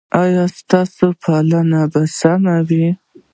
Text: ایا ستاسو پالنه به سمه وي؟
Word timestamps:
ایا 0.21 0.45
ستاسو 0.57 1.05
پالنه 1.21 1.81
به 1.91 2.01
سمه 2.19 2.55
وي؟ 2.67 2.87